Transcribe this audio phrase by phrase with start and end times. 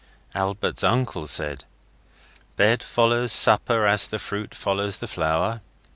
[0.33, 1.63] Albert's uncle said
[2.55, 5.61] 'Bed follows supper as the fruit follows the flower.